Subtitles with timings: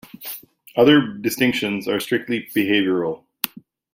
[0.75, 3.23] Other distinctions are strictly behavioral.